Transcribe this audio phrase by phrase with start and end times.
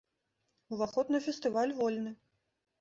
[0.77, 2.19] Уваход на фестываль вольны.